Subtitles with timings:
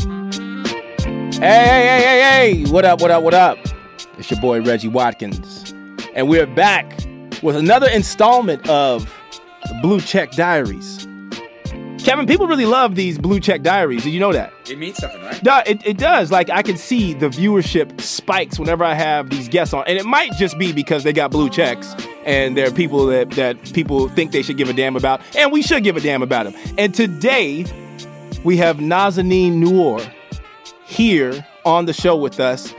[0.00, 0.06] Hey,
[1.40, 2.70] hey, hey, hey, hey!
[2.70, 3.58] What up, what up, what up?
[4.16, 5.74] It's your boy Reggie Watkins.
[6.14, 6.88] And we're back
[7.42, 9.12] with another installment of
[9.68, 11.06] the Blue Check Diaries.
[11.98, 14.04] Kevin, people really love these Blue Check Diaries.
[14.04, 14.52] Did you know that?
[14.70, 15.42] It means something, right?
[15.42, 16.30] No, it, it does.
[16.30, 19.84] Like, I can see the viewership spikes whenever I have these guests on.
[19.86, 21.94] And it might just be because they got blue checks
[22.24, 25.20] and they're people that, that people think they should give a damn about.
[25.36, 26.54] And we should give a damn about them.
[26.78, 27.64] And today,
[28.48, 30.00] we have Nazanin Noor
[30.86, 32.74] here on the show with us.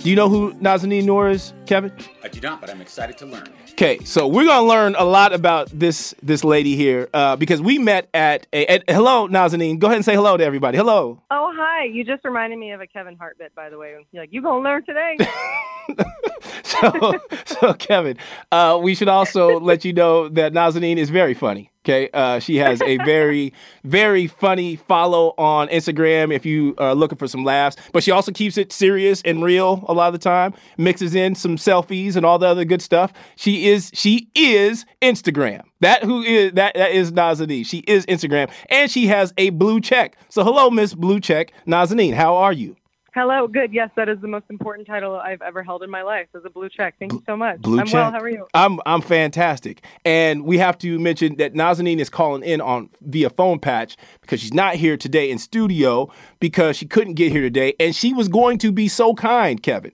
[0.00, 1.90] Do you know who Nazanin Noor is, Kevin?
[2.22, 3.48] I do not, but I'm excited to learn.
[3.70, 7.78] Okay, so we're gonna learn a lot about this this lady here uh, because we
[7.78, 9.78] met at a at, hello Nazanin.
[9.78, 10.76] Go ahead and say hello to everybody.
[10.76, 11.22] Hello.
[11.30, 11.84] Oh hi!
[11.84, 13.96] You just reminded me of a Kevin Hart bit, by the way.
[14.12, 15.16] You're like, you gonna learn today?
[16.62, 18.18] so so Kevin,
[18.52, 21.70] uh, we should also let you know that Nazanin is very funny.
[21.86, 23.52] Okay, uh, she has a very,
[23.84, 27.76] very funny follow on Instagram if you are looking for some laughs.
[27.92, 30.52] But she also keeps it serious and real a lot of the time.
[30.78, 33.12] Mixes in some selfies and all the other good stuff.
[33.36, 35.62] She is she is Instagram.
[35.78, 37.64] That who is that that is Nazanin.
[37.64, 40.16] She is Instagram, and she has a blue check.
[40.28, 42.14] So hello, Miss Blue Check Nazanin.
[42.14, 42.74] How are you?
[43.16, 43.72] Hello, good.
[43.72, 46.26] Yes, that is the most important title I've ever held in my life.
[46.36, 46.96] As a blue check.
[46.98, 47.62] Thank you so much.
[47.62, 47.94] Blue I'm check.
[47.94, 48.10] well.
[48.10, 48.46] How are you?
[48.52, 53.30] I'm I'm fantastic, and we have to mention that Nazanin is calling in on via
[53.30, 57.72] phone patch because she's not here today in studio because she couldn't get here today,
[57.80, 59.92] and she was going to be so kind, Kevin.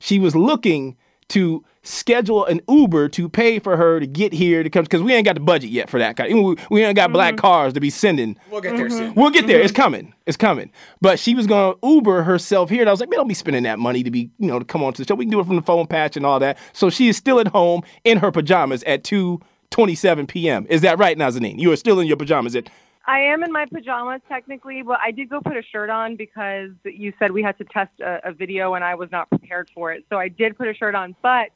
[0.00, 0.96] She was looking
[1.28, 5.14] to schedule an Uber to pay for her to get here to come because we
[5.14, 6.34] ain't got the budget yet for that kind.
[6.34, 7.40] We, we ain't got black mm-hmm.
[7.40, 8.36] cars to be sending.
[8.50, 8.98] We'll get there mm-hmm.
[8.98, 9.14] soon.
[9.14, 9.60] We'll get there.
[9.60, 9.82] It's mm-hmm.
[9.82, 10.14] coming.
[10.26, 10.70] It's coming.
[11.00, 12.82] But she was going to Uber herself here.
[12.82, 14.64] And I was like, man, don't be spending that money to be, you know, to
[14.64, 15.14] come on to the show.
[15.14, 16.58] We can do it from the phone patch and all that.
[16.72, 20.66] So she is still at home in her pajamas at 2.27 p.m.
[20.68, 21.58] Is that right, Nazanin?
[21.58, 22.68] You are still in your pajamas at...
[23.06, 26.70] I am in my pajamas technically, but I did go put a shirt on because
[26.84, 29.90] you said we had to test a, a video and I was not prepared for
[29.90, 30.04] it.
[30.10, 31.48] So I did put a shirt on, but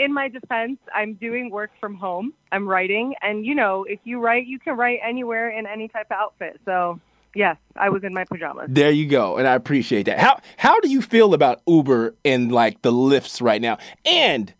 [0.00, 2.32] in my defense, I'm doing work from home.
[2.50, 6.06] I'm writing, and you know, if you write, you can write anywhere in any type
[6.10, 6.58] of outfit.
[6.64, 6.98] So,
[7.34, 8.68] yes, I was in my pajamas.
[8.70, 10.18] There you go, and I appreciate that.
[10.18, 13.76] How how do you feel about Uber and like the lifts right now?
[14.06, 14.54] And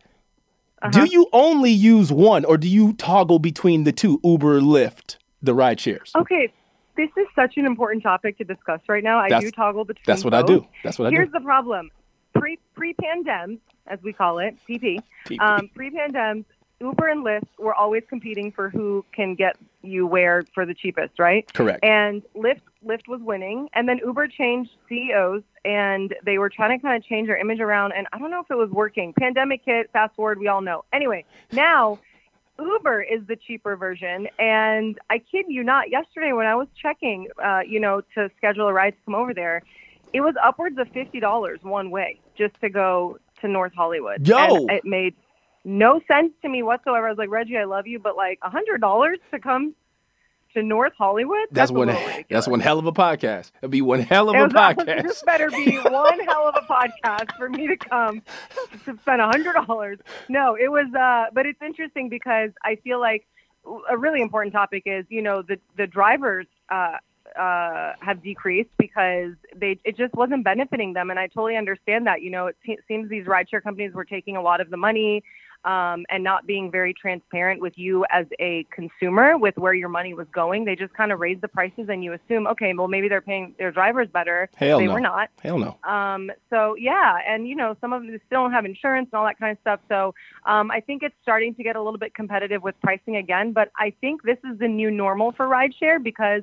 [0.91, 1.07] do uh-huh.
[1.11, 5.81] you only use one, or do you toggle between the two, Uber, Lyft, the ride
[5.81, 6.13] shares?
[6.15, 6.53] Okay,
[6.99, 9.19] this is such an important topic to discuss right now.
[9.19, 10.05] I That's- do toggle between.
[10.07, 10.67] That's what I do.
[10.85, 11.39] That's what I Here's do.
[11.39, 11.91] the problem:
[12.35, 13.59] pre pre pandem,
[13.91, 15.01] as we call it, PP.
[15.27, 15.41] PP.
[15.41, 16.45] Um, pre pandem,
[16.81, 21.19] Uber and Lyft were always competing for who can get you where for the cheapest,
[21.19, 21.51] right?
[21.53, 21.85] Correct.
[21.85, 26.83] And Lyft Lyft was winning, and then Uber changed CEOs, and they were trying to
[26.83, 27.93] kind of change their image around.
[27.93, 29.13] And I don't know if it was working.
[29.13, 29.91] Pandemic hit.
[29.93, 30.85] Fast forward, we all know.
[30.93, 31.99] Anyway, now.
[32.59, 35.89] Uber is the cheaper version, and I kid you not.
[35.89, 39.33] Yesterday, when I was checking, uh, you know, to schedule a ride to come over
[39.33, 39.63] there,
[40.13, 44.27] it was upwards of fifty dollars one way just to go to North Hollywood.
[44.27, 44.37] Yo!
[44.37, 45.15] And it made
[45.65, 47.07] no sense to me whatsoever.
[47.07, 49.75] I was like, Reggie, I love you, but like a hundred dollars to come
[50.55, 51.47] to North Hollywood?
[51.53, 51.97] That's a one.
[52.29, 53.53] That's one hell of a podcast.
[53.63, 55.03] It'd be one hell of a It was- podcast.
[55.05, 58.23] This better be one hell of a podcast for me to come
[58.85, 59.99] to spend a hundred dollars.
[60.29, 60.87] No, it was.
[60.95, 63.27] Uh, but it's interesting because I feel like
[63.89, 66.47] a really important topic is you know the the drivers.
[66.69, 66.97] Uh,
[67.39, 72.23] uh, have decreased because they it just wasn't benefiting them, and I totally understand that.
[72.23, 75.23] You know, it se- seems these rideshare companies were taking a lot of the money
[75.65, 80.15] um, and not being very transparent with you as a consumer with where your money
[80.15, 80.65] was going.
[80.65, 83.55] They just kind of raised the prices, and you assume, okay, well maybe they're paying
[83.59, 84.49] their drivers better.
[84.57, 84.95] Hell they no.
[84.95, 85.29] were not.
[85.43, 85.77] Hell no.
[85.89, 89.27] Um, so yeah, and you know, some of them still don't have insurance and all
[89.27, 89.81] that kind of stuff.
[89.89, 90.15] So
[90.47, 93.53] um, I think it's starting to get a little bit competitive with pricing again.
[93.53, 96.43] But I think this is the new normal for rideshare because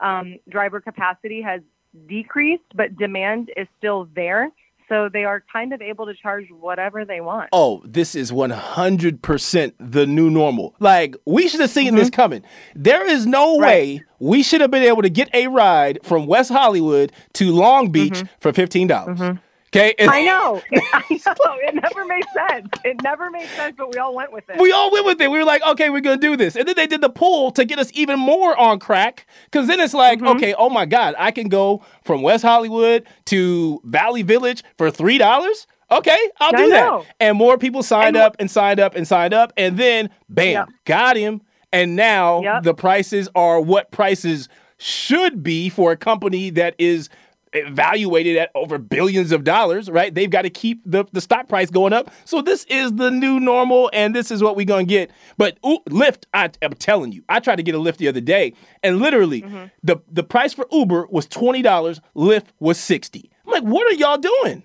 [0.00, 1.60] um, driver capacity has
[2.08, 4.50] decreased, but demand is still there.
[4.88, 7.50] So they are kind of able to charge whatever they want.
[7.52, 10.74] Oh, this is 100% the new normal.
[10.80, 12.14] Like, we should have seen this mm-hmm.
[12.14, 12.42] coming.
[12.74, 16.50] There is no way we should have been able to get a ride from West
[16.50, 18.26] Hollywood to Long Beach mm-hmm.
[18.40, 18.88] for $15.
[18.88, 19.38] Mm-hmm.
[19.68, 20.62] Okay, and I know.
[20.92, 21.34] I know.
[21.60, 22.68] It never made sense.
[22.84, 24.58] It never made sense, but we all went with it.
[24.60, 25.30] we all went with it.
[25.30, 27.64] We were like, okay, we're gonna do this, and then they did the pull to
[27.64, 29.26] get us even more on crack.
[29.44, 30.36] Because then it's like, Mm-hmm.
[30.38, 35.18] okay, oh my god, I can go from West Hollywood to Valley Village for three
[35.18, 35.66] dollars.
[35.90, 37.04] Okay, I'll do that.
[37.20, 40.52] And more people signed And- up and signed up and signed up, and then bam,
[40.52, 40.68] Yep.
[40.86, 41.40] got him.
[41.72, 42.62] And now Yep.
[42.62, 44.48] the prices are what prices
[44.78, 47.08] should be for a company that is
[47.52, 50.14] evaluated at over billions of dollars, right?
[50.14, 52.10] They've got to keep the, the stock price going up.
[52.24, 55.10] So this is the new normal, and this is what we're gonna get.
[55.36, 58.20] But ooh, Lyft, I, am telling you, I tried to get a Lyft the other
[58.20, 59.66] day, and literally mm-hmm.
[59.82, 63.30] the the price for Uber was twenty dollars, Lyft was sixty.
[63.46, 64.64] I'm like, what are y'all doing?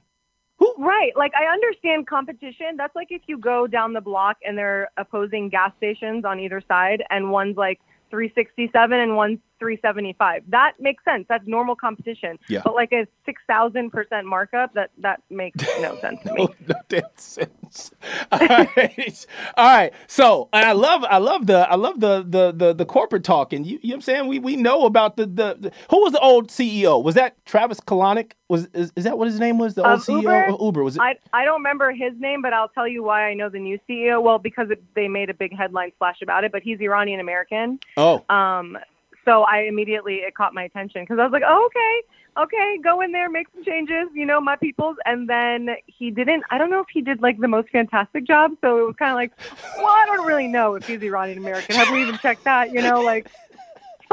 [0.58, 0.74] Who?
[0.78, 1.12] Right.
[1.16, 2.78] Like I understand competition.
[2.78, 6.62] That's like if you go down the block and they're opposing gas stations on either
[6.68, 7.80] side and one's like
[8.12, 10.44] 367 and one's 375.
[10.50, 11.26] That makes sense.
[11.30, 12.38] That's normal competition.
[12.50, 12.62] Yeah.
[12.66, 16.42] But like a 6000% markup, that that makes no sense to me.
[16.42, 17.92] Oh, no damn sense.
[18.32, 19.26] All right.
[19.56, 19.94] All right.
[20.08, 23.54] So I love I love the I love the the the, the corporate talk.
[23.54, 24.28] And you, you know what I'm saying?
[24.28, 27.02] We we know about the, the the who was the old CEO?
[27.02, 28.34] Was that Travis Kalanick?
[28.50, 29.76] Was is, is that what his name was?
[29.76, 30.44] The old Of CEO Uber?
[30.46, 30.84] of Uber?
[30.84, 33.50] Was it I, I don't remember his name, but I'll tell you why I know
[33.50, 34.22] the new CEO.
[34.22, 37.80] Well, because it, they made a big headline splash about it, but he's Iranian American.
[37.98, 38.24] Oh.
[38.30, 38.78] Um,
[39.26, 43.02] so I immediately it caught my attention because I was like, oh, okay, okay, go
[43.02, 44.98] in there, make some changes, you know, my people's.
[45.06, 46.44] And then he didn't.
[46.50, 48.52] I don't know if he did like the most fantastic job.
[48.62, 49.32] So it was kind of like,
[49.78, 51.76] well, I don't really know if he's Iranian American.
[51.76, 52.72] Have we even checked that?
[52.72, 53.28] You know, like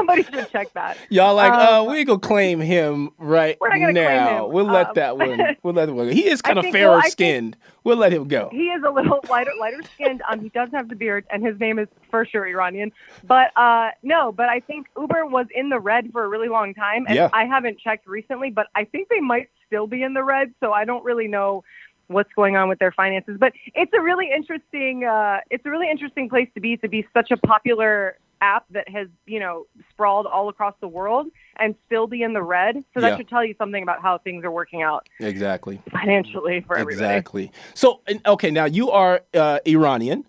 [0.01, 0.97] somebody should check that.
[1.09, 4.45] Y'all like, uh, Um, we ain't gonna claim him right We're not claim now.
[4.47, 4.53] him.
[4.53, 5.39] We'll let Um, that one.
[5.63, 6.07] We'll let that one.
[6.07, 6.13] go.
[6.13, 7.57] He is I kind of well, fairer think- skinned.
[7.83, 8.49] We'll let him go.
[8.51, 10.21] He is a little lighter, lighter skinned.
[10.29, 12.91] Um, he does have the beard, and his name is for sure Iranian.
[13.23, 16.73] But uh, no, but I think Uber was in the red for a really long
[16.75, 17.29] time, and Yeah.
[17.33, 20.53] I haven't checked recently, but I think they might still be in the red.
[20.59, 21.63] So I don't really know
[22.07, 23.37] what's going on with their finances.
[23.39, 27.07] But it's a really interesting, uh, it's a really interesting place to be to be
[27.13, 31.27] such a popular app that has you know sprawled all across the world
[31.57, 32.83] and still be in the red.
[32.93, 33.17] So that Yeah.
[33.17, 35.81] should tell you something about how things are working out Exactly.
[35.91, 37.05] financially for everybody.
[37.05, 37.51] Exactly.
[37.75, 40.25] So, okay, now you are uh, Iranian.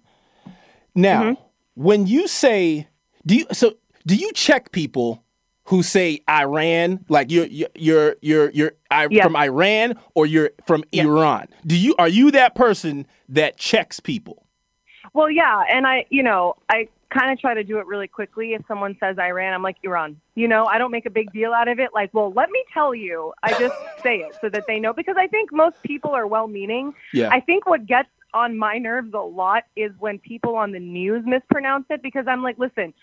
[0.94, 1.43] Now, Mm-hmm.
[1.75, 2.87] when you say,
[3.25, 3.75] do you so
[4.06, 5.25] do you check people
[5.67, 9.23] who say Iran, like you're you're you're you're, you're I, Yes.
[9.25, 11.06] from Iran or you're from Yes.
[11.06, 11.47] Iran?
[11.67, 14.44] Do you are you that person that checks people?
[15.15, 18.55] Well, yeah, and I, you know, I kind of try to do it really quickly.
[18.55, 20.20] If someone says Iran, I'm like Iran.
[20.35, 21.91] You know, I don't make a big deal out of it.
[21.94, 23.32] Like, well, let me tell you.
[23.43, 26.94] I just say it so that they know because I think most people are well-meaning.
[27.12, 27.29] Yeah.
[27.31, 31.23] I think what gets on my nerves a lot is when people on the news
[31.26, 32.94] mispronounce it because I'm like, listen,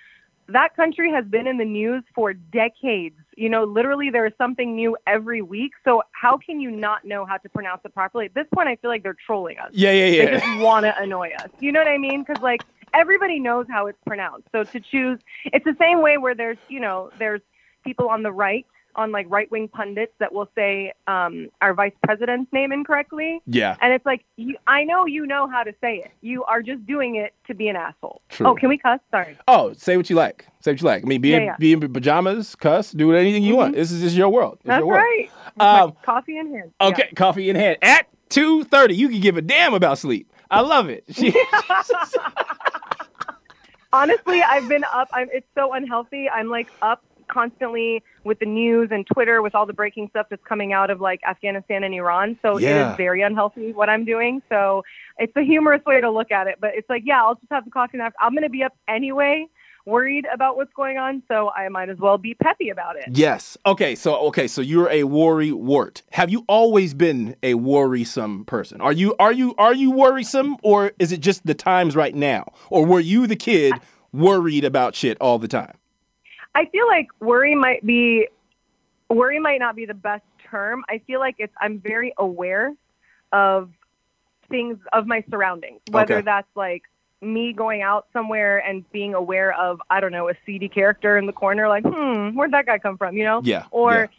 [0.52, 3.16] that country has been in the news for decades.
[3.38, 5.74] You know, literally there is something new every week.
[5.86, 8.26] So how can you not know how to pronounce it properly?
[8.26, 10.26] At this point, I feel like they're trolling us yeah, yeah, yeah.
[10.26, 11.50] they just want to annoy us.
[11.60, 12.24] You know what I mean?
[12.24, 12.64] Because like
[12.94, 14.48] everybody knows how it's pronounced.
[14.52, 17.42] So to choose, it's the same way where there's you know there's
[17.84, 18.66] people on the right
[18.96, 23.78] on like right wing pundits that will say um, our vice president's name incorrectly, yeah.
[23.82, 26.12] and it's like you, I know you know how to say it.
[26.22, 28.22] You are just doing it to be an asshole.
[28.30, 28.48] True.
[28.48, 29.00] Oh, can we cuss?
[29.12, 29.38] Sorry.
[29.48, 30.48] Oh, say what you like.
[30.62, 31.04] Say what you like.
[31.04, 31.56] I mean, be in, Yeah, yeah.
[31.58, 33.76] be in pajamas, cuss, do anything you want.
[33.76, 34.56] This is just your world.
[34.56, 35.04] It's That's your world.
[35.04, 35.32] right.
[35.60, 36.72] Um, coffee in hand.
[36.82, 36.88] Yeah.
[36.88, 37.78] Okay, coffee in hand.
[37.82, 40.32] At two thirty, you can give a damn about sleep.
[40.50, 41.04] I love it.
[41.12, 41.34] She,
[43.92, 45.08] Honestly, I've been up.
[45.14, 46.30] I'm, it's so unhealthy.
[46.30, 47.02] I'm like up
[47.32, 51.02] constantly with the news and Twitter with all the breaking stuff that's coming out of
[51.02, 52.38] like Afghanistan and Iran.
[52.44, 52.92] So it Yeah.
[52.92, 54.42] is very unhealthy what I'm doing.
[54.50, 54.84] So
[55.18, 56.56] it's a humorous way to look at it.
[56.62, 57.98] But it's like, yeah, I'll just have the coffee.
[58.00, 59.48] And I'm going to be up anyway,
[59.90, 61.22] worried about what's going on.
[61.28, 63.06] So I might as well be peppy about it.
[63.12, 63.58] yes.
[63.66, 63.96] Okay.
[63.96, 64.48] So okay.
[64.48, 66.02] So you're a worry wart.
[66.12, 68.80] Have you always been a worrisome person?
[68.82, 72.46] Are you are you are you worrisome, or is it just the times right now,
[72.70, 73.74] or were you the kid
[74.14, 75.76] worried about shit all the time?
[76.56, 78.28] I feel like worry might be
[79.10, 80.84] worry might not be the best term.
[80.90, 82.74] I feel like it's I'm very aware
[83.32, 83.72] of
[84.50, 86.26] things of my surroundings, whether Okay.
[86.26, 86.84] that's like
[87.22, 91.26] me going out somewhere and being aware of I don't know a seedy character in
[91.26, 93.18] the corner, like hmm, where'd that guy come from?
[93.18, 93.42] You know?
[93.44, 94.10] Yeah, Or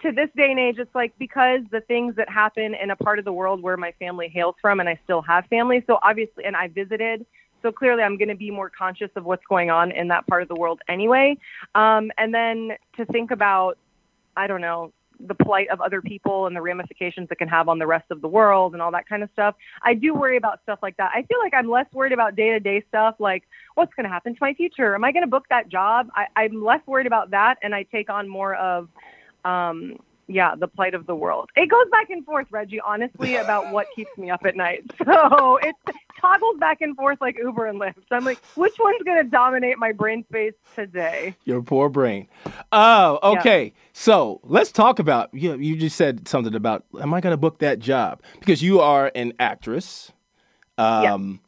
[0.00, 3.18] to this day and age, it's like because the things that happen in a part
[3.18, 6.44] of the world where my family hails from, and I still have family, so obviously,
[6.44, 7.26] and I visited,
[7.62, 10.42] so clearly I'm going to be more conscious of what's going on in that part
[10.42, 11.36] of the world anyway.
[11.74, 13.78] Um, and then to think about,
[14.36, 17.78] I don't know, the plight of other people and the ramifications it can have on
[17.78, 19.54] the rest of the world and all that kind of stuff.
[19.82, 21.12] I do worry about stuff like that.
[21.14, 24.10] I feel like I'm less worried about day to day stuff like what's going to
[24.10, 24.94] happen to my future?
[24.94, 26.08] Am I going to book that job?
[26.14, 27.56] I, I'm less worried about that.
[27.62, 28.88] And I take on more of,
[29.44, 29.98] um,
[30.32, 31.50] yeah, the plight of the world.
[31.56, 34.84] It goes back and forth, Reggie, honestly, about what keeps me up at night.
[35.04, 35.74] So it
[36.20, 37.96] toggles back and forth like Uber and Lyft.
[38.08, 41.36] So I'm like, which one's going to dominate my brain space today?
[41.44, 42.28] Your poor brain.
[42.70, 43.74] Oh, okay.
[43.92, 45.56] So let's talk about you.
[45.56, 49.10] You just said something about am I going to book that job because you are
[49.14, 50.12] an actress.
[50.78, 51.40] Um,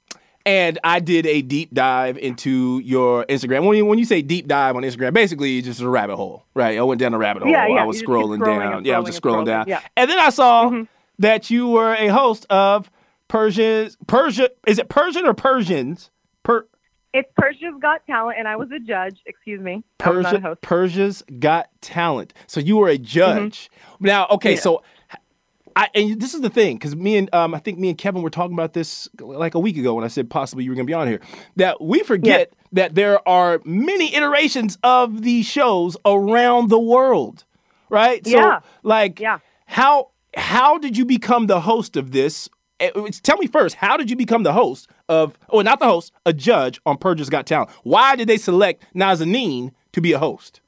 [0.46, 3.64] And I did a deep dive into your Instagram.
[3.66, 6.44] When you, when you say deep dive on Instagram, basically it's just a rabbit hole,
[6.54, 6.78] right?
[6.78, 7.50] I went down a rabbit hole.
[7.50, 8.72] Yeah, yeah, I was you just keep scrolling, scrolling down.
[8.78, 9.64] and yeah, I was just scrolling, scrolling, down.
[9.68, 9.80] yeah.
[9.96, 10.86] And then I saw Mhm.
[11.20, 12.90] that you were a host of
[13.28, 13.96] Persians.
[14.06, 14.50] Persia.
[14.66, 16.10] Is it Persian or Persians?
[16.42, 16.66] Per,
[17.14, 19.20] It's Persia's Got Talent, and I was a judge.
[19.24, 19.82] Excuse me.
[20.04, 20.60] I was not a Persia, host.
[20.60, 22.34] Persia's Got Talent.
[22.48, 23.70] So you were a judge.
[23.98, 24.60] Now, okay, Yeah.
[24.60, 24.82] so
[25.76, 28.22] I and this is the thing because me and um, I think me and Kevin
[28.22, 30.86] were talking about this like a week ago when I said possibly you were going
[30.86, 31.20] to be on here.
[31.56, 37.44] That we forget that there are many iterations of these shows around the world,
[37.88, 38.20] right?
[38.26, 38.60] Yeah.
[38.60, 39.38] So, like, Yeah.
[39.66, 42.48] how how did you become the host of this?
[42.80, 42.90] Eh,
[43.22, 46.32] Tell me first, how did you become the host of, or not the host, a
[46.32, 47.70] judge on Persia's Got Talent?
[47.84, 50.60] Why did they select Nazanin to be a host?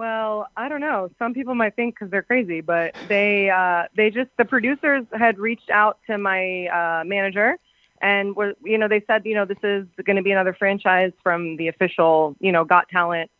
[0.00, 1.10] Well, I don't know.
[1.18, 5.38] Some people might think because they're crazy, but they uh, they just the producers had
[5.38, 7.58] reached out to my uh, manager,
[8.00, 11.12] and were you know they said you know this is going to be another franchise
[11.22, 13.30] from the official you know Got Talent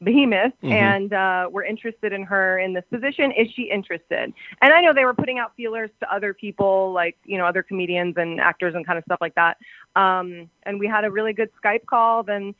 [0.00, 0.70] behemoth, Mhm.
[0.70, 3.32] and uh, we're interested in her in this position.
[3.32, 4.32] Is she interested?
[4.62, 7.64] And I know they were putting out feelers to other people, like you know other
[7.64, 9.56] comedians and actors and kind of stuff like that.
[9.96, 12.22] Um, and we had a really good Skype call.
[12.22, 12.54] Then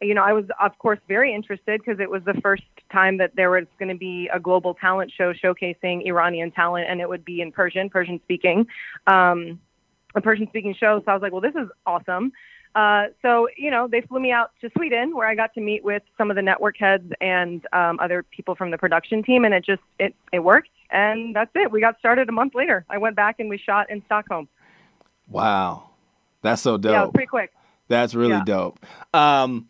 [0.00, 3.36] you know, I was of course very interested because it was the first time that
[3.36, 7.24] there was going to be a global talent show showcasing Iranian talent, and it would
[7.24, 8.66] be in Persian, Persian speaking,
[9.06, 9.60] um,
[10.14, 11.00] a Persian speaking show.
[11.04, 12.32] So I was like, well, this is awesome.
[12.74, 15.84] Uh, so you know, they flew me out to Sweden where I got to meet
[15.84, 19.54] with some of the network heads and um, other people from the production team, and
[19.54, 21.70] it just it it worked, and that's it.
[21.70, 22.84] We got started a month later.
[22.90, 24.48] I went back and we shot in Stockholm.
[25.28, 25.90] Wow,
[26.42, 26.92] that's so dope.
[26.92, 27.52] Yeah, pretty quick.
[27.88, 28.44] That's really Yeah.
[28.44, 28.80] dope.
[29.12, 29.68] Um,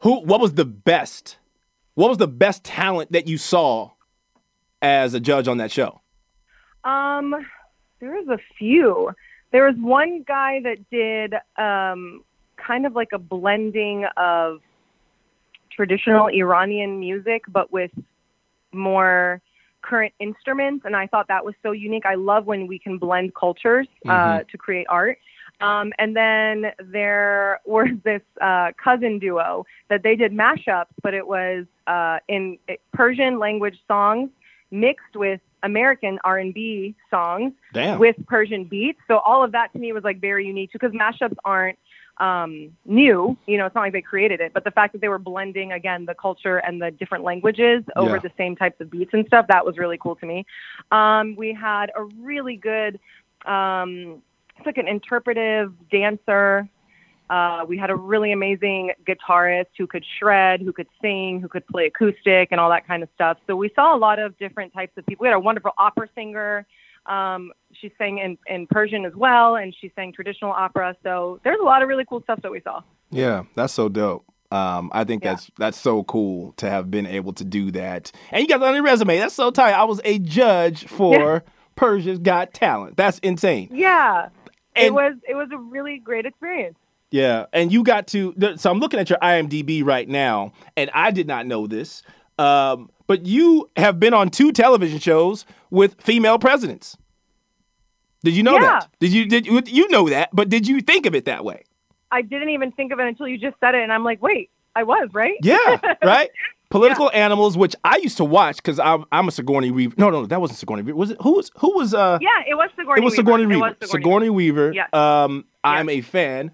[0.00, 0.20] who?
[0.20, 1.36] What was the best?
[1.94, 3.90] What was the best talent that you saw
[4.80, 6.00] as a judge on that show?
[6.84, 7.34] Um,
[8.00, 9.10] there was a few.
[9.52, 12.24] There was one guy that did um,
[12.56, 14.60] kind of like a blending of
[15.70, 17.90] traditional Iranian music, but with
[18.72, 19.40] more
[19.82, 22.06] current instruments, and I thought that was so unique.
[22.06, 25.18] I love when we can blend cultures uh, to create art.
[25.60, 31.26] Um, and then there was this uh, cousin duo that they did mashups, but it
[31.26, 32.58] was uh, in
[32.92, 34.30] Persian language songs
[34.70, 37.98] mixed with American R&B songs Damn.
[37.98, 39.00] with Persian beats.
[39.08, 41.78] So all of that to me was like very unique because mashups aren't
[42.18, 43.36] um, new.
[43.46, 45.72] You know, it's not like they created it, but the fact that they were blending
[45.72, 48.18] again the culture and the different languages over Yeah.
[48.18, 50.46] the same types of beats and stuff, that was really cool to me.
[50.90, 53.00] Um, we had a really good,
[53.46, 54.22] um,
[54.66, 56.68] like an interpretive dancer.
[57.28, 61.64] Uh, we had a really amazing guitarist who could shred, who could sing, who could
[61.68, 63.38] play acoustic, and all that kind of stuff.
[63.46, 65.22] So we saw a lot of different types of people.
[65.24, 66.66] We had a wonderful opera singer.
[67.06, 70.96] Um, she sang in, in Persian as well, and she sang traditional opera.
[71.04, 72.82] So there's a lot of really cool stuff that we saw.
[73.10, 74.24] Yeah, that's so dope.
[74.50, 75.30] Um, I think Yeah.
[75.34, 78.10] that's that's so cool to have been able to do that.
[78.32, 79.18] And you got that on your resume.
[79.18, 79.72] That's so tight.
[79.72, 81.44] I was a judge for
[81.76, 82.96] Persia's Got Talent.
[82.96, 83.68] That's insane.
[83.72, 84.28] Yeah,
[84.76, 86.76] And- it was it was a really great experience.
[87.10, 88.32] Yeah, and you got to.
[88.56, 92.02] So I'm looking at your IMDb right now, and I did not know this,
[92.38, 96.96] um, but you have been on two television shows with female presidents.
[98.22, 98.60] Did you know Yeah.
[98.60, 98.88] that?
[99.00, 100.28] Did you did you, you know that?
[100.32, 101.64] But did you think of it that way?
[102.12, 104.50] I didn't even think of it until you just said it, and I'm like, wait,
[104.76, 105.36] I was right.
[105.42, 105.56] Yeah,
[106.04, 106.30] right.
[106.70, 109.94] Political animals, which I used to watch because I'm I'm a Sigourney Weaver.
[109.98, 110.96] No, no, that wasn't Sigourney Weaver.
[110.96, 111.18] Was it?
[111.20, 111.50] Who was?
[111.58, 111.92] Who was?
[111.94, 113.00] Uh, Yeah, it was Sigourney.
[113.00, 113.22] it was Weaver.
[113.22, 113.60] Sigourney It Weaver.
[113.60, 114.72] was Sigourney Sigourney Weaver.
[114.72, 114.86] Yeah.
[114.92, 116.52] Um, I'm a fan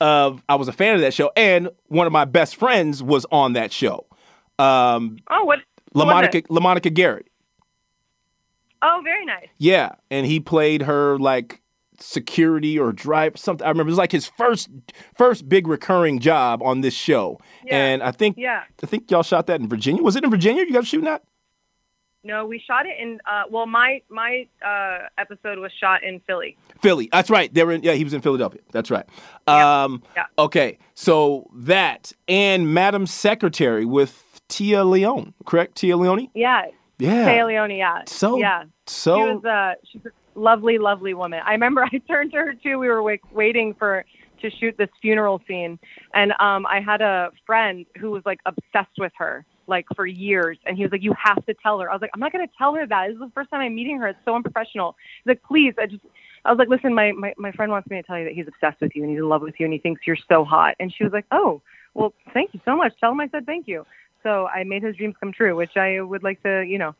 [0.00, 0.42] of.
[0.48, 3.54] I was a fan of that show, and one of my best friends was on
[3.54, 4.06] that show.
[4.60, 5.58] Um, Oh, what?
[5.94, 6.46] LaMonica?
[6.48, 7.26] LaMonica Garrett.
[8.80, 9.48] Oh, very nice.
[9.58, 11.60] Yeah, and he played her like
[12.00, 13.64] security or drive something.
[13.64, 14.68] I remember it was like his first
[15.16, 17.40] first big recurring job on this show.
[17.64, 17.76] Yeah.
[17.76, 18.62] And I think Yeah.
[18.82, 20.02] I think y'all shot that in Virginia.
[20.02, 20.64] Was it in Virginia?
[20.64, 21.22] You guys shooting that?
[22.24, 23.20] No, we shot it in.
[23.30, 26.56] Uh, well, my my uh, episode was shot in Philly.
[26.82, 27.08] Philly.
[27.12, 27.52] That's right.
[27.54, 28.60] They were in, yeah, he was in Philadelphia.
[28.72, 29.06] That's right.
[29.46, 29.82] Yeah.
[29.84, 30.24] Um Yeah.
[30.38, 30.78] okay.
[30.94, 35.76] So that and Madam Secretary with Téa Leoni, correct?
[35.80, 36.30] Téa Leoni?
[36.34, 36.66] Yeah,
[36.98, 37.28] Yeah.
[37.28, 37.78] Téa Leoni.
[37.78, 38.02] Yeah.
[38.06, 39.44] So yeah, so she was.
[39.44, 41.40] Uh, she's a lovely, lovely woman.
[41.44, 42.78] I remember I turned to her too.
[42.78, 44.04] We were wait, waiting for
[44.40, 45.78] to shoot this funeral scene,
[46.14, 49.44] and um, I had a friend who was like obsessed with her.
[49.66, 50.58] like for years.
[50.64, 51.90] And he was like, You have to tell her.
[51.90, 53.08] I was like, I'm not gonna tell her that.
[53.08, 54.08] This is the first time I'm meeting her.
[54.08, 54.96] It's so unprofessional.
[55.22, 56.02] He's like, please, I just
[56.44, 58.46] I was like, Listen, my, my, my friend wants me to tell you that he's
[58.48, 60.74] obsessed with you and he's in love with you and he thinks you're so hot.
[60.80, 61.60] And she was like, Oh,
[61.94, 62.92] well, thank you so much.
[63.00, 63.84] Tell him I said thank you.
[64.22, 66.94] So I made his dreams come true, which I would like to, you know,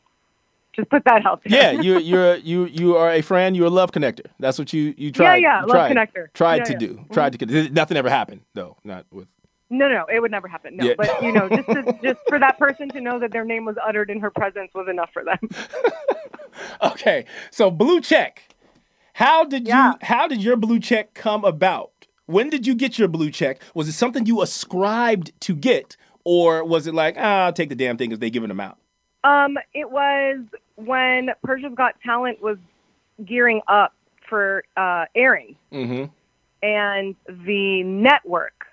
[0.75, 1.57] just put that out there.
[1.59, 3.57] Yeah, you you're you you are a friend.
[3.57, 4.27] You're a love connector.
[4.39, 5.37] That's what you you tried.
[5.43, 6.33] yeah, yeah, love tried, connector.
[6.35, 6.79] Tried Yeah, to yeah.
[6.79, 7.05] do.
[7.13, 7.71] Tried to.
[7.71, 8.77] Nothing ever happened though.
[8.85, 9.29] Not with.
[9.71, 10.77] No, no, it would never happen.
[10.79, 10.95] No, Yeah.
[10.97, 13.77] but you know, just to, just for that person to know that their name was
[13.87, 15.39] uttered in her presence was enough for them.
[16.83, 18.43] Okay, so blue check.
[19.15, 19.93] How did Yeah.
[19.93, 19.99] you?
[20.03, 21.91] How did your blue check come about?
[22.27, 23.61] When did you get your blue check?
[23.75, 27.75] Was it something you ascribed to get, or was it like, ah, I'll take the
[27.75, 28.79] damn thing because they giving them out?
[29.29, 30.39] Um, it was
[30.77, 32.57] when Persia's Got Talent was
[33.25, 33.95] gearing up
[34.29, 36.05] for uh, airing, Mm-hmm.
[36.63, 37.15] and
[37.47, 38.67] the network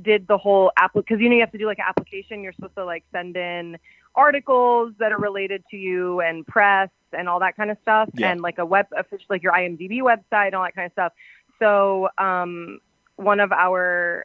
[0.00, 2.42] did the whole app because you know you have to do like an application.
[2.42, 3.78] You're supposed to like send in
[4.14, 8.30] articles that are related to you and press and all that kind of stuff, Yeah.
[8.30, 11.12] and like a web, official like your IMDb website and all that kind of stuff.
[11.58, 12.80] So um,
[13.16, 14.24] one of our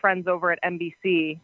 [0.00, 1.38] friends over at NBC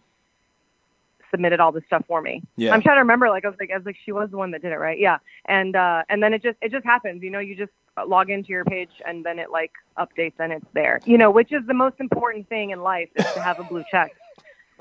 [1.30, 2.42] submitted all this stuff for me.
[2.56, 2.72] Yeah.
[2.72, 3.28] I'm trying to remember.
[3.28, 4.98] Like I was like, I was like, she was the one that did it, right?
[4.98, 5.18] Yeah.
[5.46, 7.22] And uh, and then it just it just happens.
[7.22, 7.72] You know, you just
[8.06, 11.00] log into your page and then it like updates and it's there.
[11.04, 13.84] You know, which is the most important thing in life is to have a blue
[13.90, 14.14] check.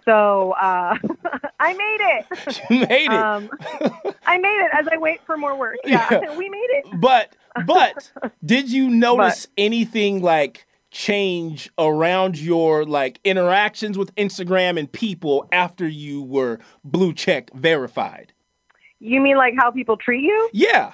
[0.04, 0.96] So uh,
[1.60, 2.62] I made it.
[2.70, 3.10] You made it.
[3.12, 3.50] Um,
[4.26, 5.78] I made it as I wait for more work.
[5.84, 6.38] Yeah, Yeah.
[6.38, 6.86] we made it.
[7.00, 7.36] But
[7.66, 8.12] but
[8.44, 15.86] did you notice anything like change around your like interactions with Instagram and people after
[15.86, 18.32] you were blue check verified?
[19.00, 20.50] You mean like how people treat you?
[20.54, 20.94] Yeah.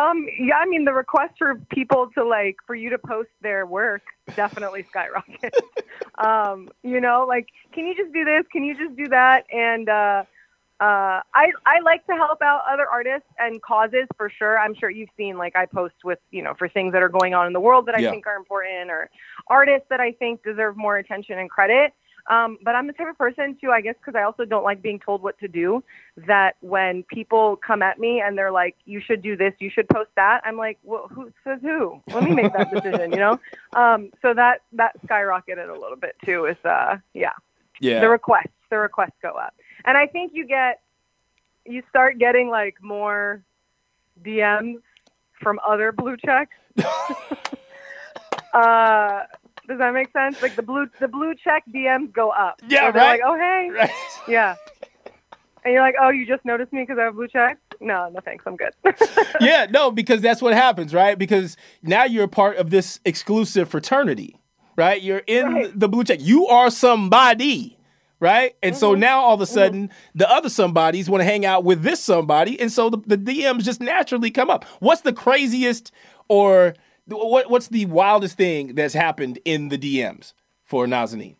[0.00, 3.66] Um, yeah, I mean the request for people to like for you to post their
[3.66, 4.02] work
[4.36, 5.54] definitely skyrocket.
[6.18, 8.44] um, you know, like can you just do this?
[8.52, 9.44] Can you just do that?
[9.52, 10.22] And uh,
[10.80, 14.58] uh, I I like to help out other artists and causes for sure.
[14.58, 17.34] I'm sure you've seen like I post with you know for things that are going
[17.34, 18.10] on in the world that I Yeah.
[18.12, 19.10] think are important or
[19.48, 21.92] artists that I think deserve more attention and credit.
[22.28, 24.82] Um, but I'm the type of person too, I guess, because I also don't like
[24.82, 25.82] being told what to do.
[26.26, 29.88] That when people come at me and they're like, "You should do this, you should
[29.88, 32.00] post that," I'm like, "Well, who says who?
[32.12, 33.40] Let me make that decision," you know.
[33.74, 36.44] Um, so that that skyrocketed a little bit too.
[36.44, 37.32] Is uh, yeah,
[37.80, 38.00] Yeah.
[38.00, 39.54] the requests, the requests go up,
[39.88, 40.80] and I think you get,
[41.64, 43.42] you start getting like more
[44.22, 44.80] DMs
[45.40, 46.54] from other blue checks.
[48.52, 49.22] uh,
[49.68, 50.36] does that make sense?
[50.40, 52.60] Like the blue the blue check DMs go up.
[52.68, 53.20] Yeah, So they're right.
[53.20, 53.90] Like, oh hey, Right.
[54.28, 54.54] yeah.
[55.64, 57.58] And you're like, oh, you just noticed me because I have blue check?
[57.80, 58.72] No, no thanks, I'm good.
[59.40, 61.18] yeah, no, because that's what happens, right?
[61.18, 64.36] Because now you're a part of this exclusive fraternity,
[64.76, 65.00] right?
[65.02, 65.78] You're in Right.
[65.78, 66.20] the blue check.
[66.22, 67.77] You are somebody,
[68.20, 68.56] right?
[68.62, 69.00] And so Mm-hmm.
[69.00, 72.58] now all of a sudden, the other somebodies want to hang out with this somebody,
[72.60, 74.64] and so the, the DMs just naturally come up.
[74.80, 75.92] What's the craziest
[76.28, 76.74] or
[77.06, 81.36] what, what's the wildest thing that's happened in the DMs for Nazanin?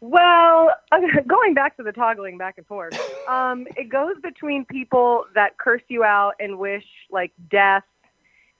[0.00, 0.70] Well,
[1.26, 5.82] going back to the toggling back and forth, um, it goes between people that curse
[5.88, 7.84] you out and wish like death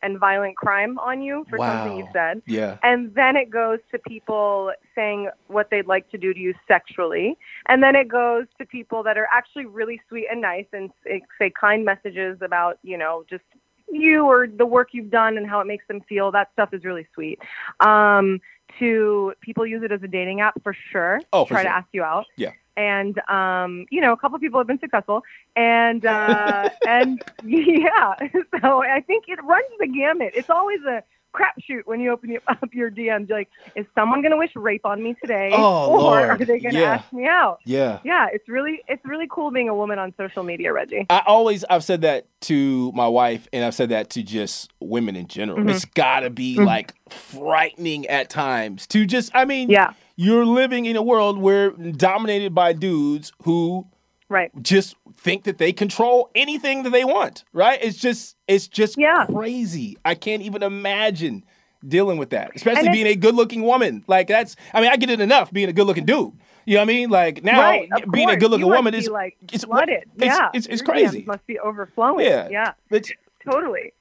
[0.03, 2.43] and violent crime on you for something you said.
[2.47, 2.79] Yeah.
[2.83, 7.37] And then it goes to people saying what they'd like to do to you sexually.
[7.69, 11.23] And then it goes to people that are actually really sweet and nice and say,
[11.39, 13.45] say kind messages about, you know, just
[13.91, 16.31] you or the work you've done and how it makes them feel.
[16.31, 17.39] That stuff is really sweet.
[17.81, 18.41] Um,
[18.79, 21.21] to people use it as a dating app for sure.
[21.33, 21.71] Oh, for Try sure.
[21.71, 22.27] to ask you out.
[22.37, 22.51] Yeah.
[22.77, 25.23] And um, you know, a couple of people have been successful,
[25.57, 28.15] and uh, and yeah,
[28.61, 30.33] so I think it runs the gamut.
[30.35, 31.03] It's always a
[31.35, 33.29] crapshoot when you open up your DMs.
[33.29, 36.29] You're like, is someone going to wish rape on me today, Oh, or Lord.
[36.31, 36.95] are they going to Yeah.
[36.95, 37.59] ask me out?
[37.67, 37.99] Yeah.
[38.05, 41.05] Yeah, it's really it's really cool being a woman on social media, Reggie.
[41.11, 45.15] I always I've said that to my wife and I've said that to just women
[45.17, 45.59] in general.
[45.59, 45.69] Mm-hmm.
[45.71, 49.93] It's gotta be like frightening at times to just I mean Yeah.
[50.17, 53.87] You're living in a world where dominated by dudes who
[54.29, 54.51] Right.
[54.61, 57.79] just think that they control anything that they want, right?
[57.81, 59.25] It's just it's just Yeah.
[59.27, 59.97] crazy.
[60.05, 61.45] I can't even imagine
[61.87, 62.51] dealing with that.
[62.57, 64.03] Especially being a good-looking woman.
[64.09, 66.33] Like that's I mean I get it enough being a good-looking dude.
[66.65, 67.11] You know what I mean?
[67.11, 67.89] Like now right.
[68.11, 70.05] Being a good-looking you woman is like it's flooded.
[70.17, 71.23] It's, yeah, it's, it's Your crazy.
[71.25, 72.27] Must be overflowing.
[72.27, 72.49] Yeah.
[72.51, 72.73] Yeah.
[72.91, 73.13] It's,
[73.49, 73.93] totally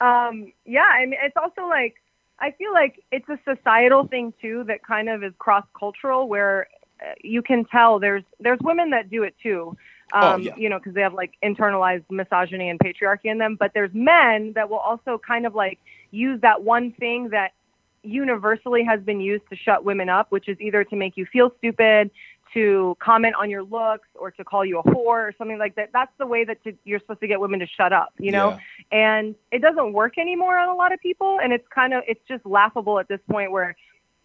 [0.00, 1.94] um yeah i mean it's also like
[2.40, 6.66] i feel like it's a societal thing too that kind of is cross cultural where
[7.00, 9.76] uh, you can tell there's there's women that do it too
[10.12, 10.54] um Oh, yeah.
[10.56, 14.52] you know because they have like internalized misogyny and patriarchy in them but there's men
[14.54, 15.78] that will also kind of like
[16.10, 17.52] use that one thing that
[18.02, 21.50] universally has been used to shut women up which is either to make you feel
[21.58, 22.10] stupid
[22.54, 25.90] to comment on your looks or to call you a whore or something like that.
[25.92, 28.58] That's the way that to, you're supposed to get women to shut up, you know?
[28.90, 31.40] And it doesn't work anymore on a lot of people.
[31.42, 33.76] And it's kind of, it's just laughable at this point where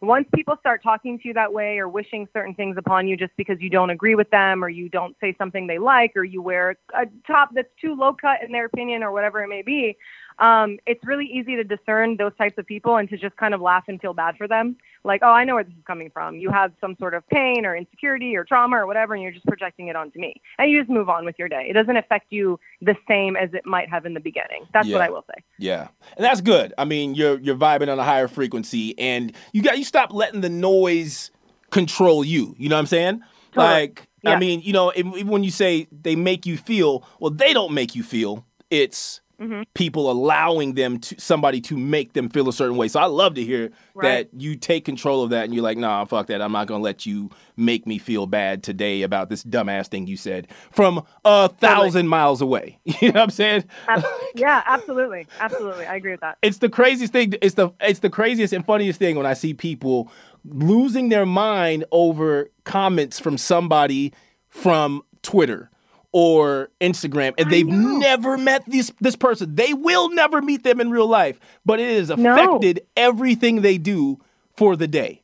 [0.02, 3.36] once people start talking to you that way or wishing certain things upon you just
[3.36, 6.42] because you don't agree with them or you don't say something they like or you
[6.42, 9.98] wear a top that's too low cut in their opinion or whatever it may be,
[10.39, 13.62] um, it's really easy to discern those types of people and to just kind of
[13.62, 14.78] laugh and feel bad for them.
[15.04, 16.36] Like, oh, I know where this is coming from.
[16.36, 19.45] You have some sort of pain or insecurity or trauma or whatever, and you're just
[19.45, 20.41] projecting it onto me.
[20.58, 21.67] And you just move on with your day.
[21.69, 24.65] It doesn't affect you the same as it might have in the beginning.
[24.73, 24.97] That's Yeah.
[24.97, 25.43] what I will say.
[25.58, 26.73] Yeah, and that's good.
[26.78, 30.41] I mean, you're you're vibing on a higher frequency, and you got you stop letting
[30.41, 31.32] the noise
[31.69, 32.56] control you.
[32.58, 33.21] You know what I'm saying?
[33.52, 33.73] Totally.
[33.73, 34.91] Like, I mean, you know,
[35.25, 38.45] when you say they make you feel, well, they don't make you feel.
[38.69, 39.62] It's Mm-hmm.
[39.73, 42.89] people allowing them to somebody to make them feel a certain way.
[42.89, 44.30] So I love to hear Right.
[44.32, 46.41] that you take control of that, and you're like, nah, fuck that.
[46.41, 50.17] I'm not gonna let you make me feel bad today about this dumbass thing you
[50.17, 52.80] said from a thousand miles away.
[53.02, 53.63] You know what I'm saying?
[53.88, 54.04] Ab-
[54.36, 55.25] yeah, absolutely.
[55.39, 55.86] Absolutely.
[55.86, 56.38] I agree with that.
[56.41, 57.34] it's the craziest thing.
[57.41, 60.12] It's the it's the craziest and funniest thing when I see people
[60.45, 64.13] losing their mind over comments from somebody
[64.49, 65.69] from Twitter
[66.12, 69.56] or Instagram, and they've never met this this person.
[69.56, 72.34] They will never meet them in real life, but it has No.
[72.34, 74.19] affected everything they do
[74.56, 75.22] for the day.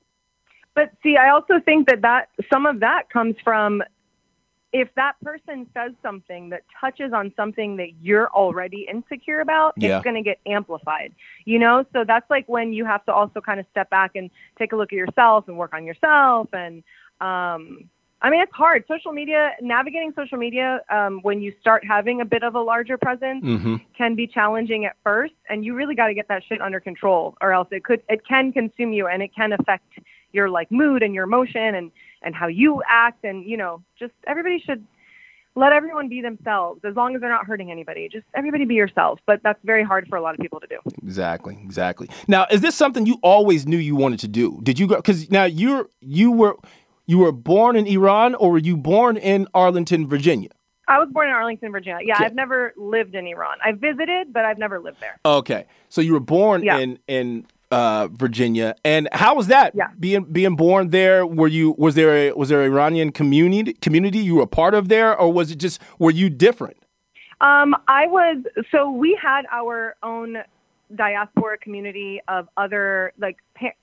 [0.76, 3.82] But see, I also think that that some of that comes from
[4.74, 9.95] if that person says something that touches on something that you're already insecure about, Yeah.
[9.98, 11.15] it's going to get amplified.
[11.45, 14.30] You know, so that's like when you have to also kind of step back and
[14.60, 16.84] take a look at yourself and work on yourself and
[17.21, 17.89] um
[18.21, 18.86] I mean, it's hard.
[18.88, 22.97] Social media, navigating social media um, when you start having a bit of a larger
[22.97, 23.75] presence Mm-hmm.
[23.97, 27.36] can be challenging at first, and you really got to get that shit under control,
[27.41, 29.86] or else it could it can consume you, and it can affect
[30.32, 34.13] your like mood and your emotion and and how you act, and you know, just
[34.25, 34.84] everybody should
[35.58, 38.10] let everyone be themselves as long as they're not hurting anybody.
[38.10, 40.80] Just everybody be yourself, but that's very hard for a lot of people to do.
[41.04, 42.10] Exactly, exactly.
[42.28, 44.60] Now, is this something you always knew you wanted to do?
[44.63, 44.95] Did you go?
[44.97, 46.56] Because now you're you were
[47.06, 50.50] you were born in Iran, or were you born in Arlington, Virginia?
[50.88, 52.00] I was born in Arlington, Virginia.
[52.06, 52.18] Yeah.
[52.20, 53.58] I've never lived in Iran.
[53.63, 55.18] I visited, but I've never lived there.
[55.26, 56.78] Okay, so you were born Yeah.
[56.78, 59.74] in in uh, Virginia, and how was that?
[59.74, 59.88] Yeah.
[60.00, 61.26] being being born there.
[61.26, 64.74] Were you was there a was there an Iranian community community you were a part
[64.76, 66.78] of there, or was it just were you different?
[67.41, 70.38] Um, I was so we had our own
[70.94, 73.74] diaspora community of other like pa-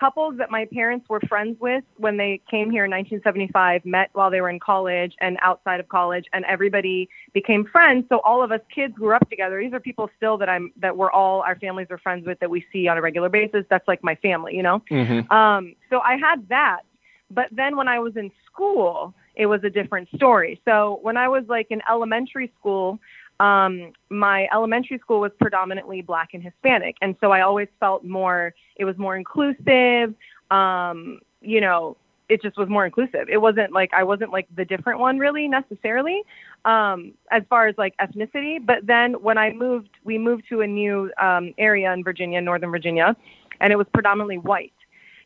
[0.00, 4.30] couples that my parents were friends with when they came here in 1975 met while
[4.30, 8.06] they were in college and outside of college and everybody became friends.
[8.08, 9.60] So all of us kids grew up together.
[9.60, 12.50] These are people still that i'm that we're all our families are friends with that
[12.50, 13.64] we see on a regular basis.
[13.68, 14.82] That's like my family you know?
[15.30, 16.80] Um, so I had that.
[17.30, 20.60] But then when I was in school, it was a different story.
[20.64, 22.98] So when I was like in elementary school,
[23.40, 26.96] um, my elementary school was predominantly black and Hispanic.
[27.00, 30.14] And so I always felt more, it was more inclusive.
[30.50, 31.96] Um, you know,
[32.28, 33.28] it just was more inclusive.
[33.28, 36.22] It wasn't like I wasn't like the different one really necessarily
[36.64, 38.64] um, as far as like ethnicity.
[38.64, 42.70] But then when I moved, we moved to a new um, area in Virginia, Northern
[42.70, 43.16] Virginia,
[43.60, 44.72] and it was predominantly white.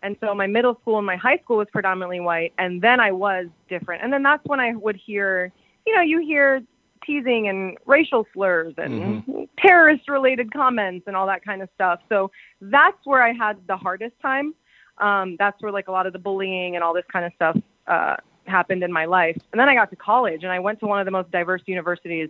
[0.02, 2.52] And so my middle school and my high school was predominantly white.
[2.58, 4.04] And then I was different.
[4.04, 5.50] And then that's when I would hear,
[5.86, 6.62] you know, you hear
[7.04, 12.00] teasing and racial slurs and terrorist related comments and all that kind of stuff.
[12.08, 14.54] So that's where I had the hardest time.
[14.98, 17.56] Um, that's where like a lot of the bullying and all this kind of stuff
[17.86, 19.40] uh, happened in my life.
[19.52, 21.62] And then I got to college and I went to one of the most diverse
[21.66, 22.28] universities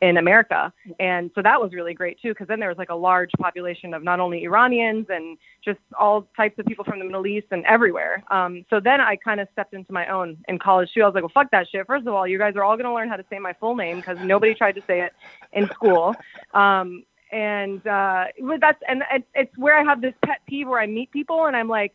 [0.00, 0.72] in America.
[1.00, 3.94] And so that was really great too, because then there was like a large population
[3.94, 7.64] of not only Iranians and just all types of people from the Middle East and
[7.64, 8.22] everywhere.
[8.30, 11.02] Um, so then I kind of stepped into my own in college too.
[11.02, 11.86] I was like, well, fuck that shit.
[11.86, 13.74] First of all, you guys are all going to learn how to say my full
[13.74, 15.12] name because nobody tried to say it
[15.52, 16.14] in school.
[16.54, 18.24] Um, and uh,
[18.60, 19.02] that's and
[19.34, 21.92] it's where I have this pet peeve where I meet people and I'm like,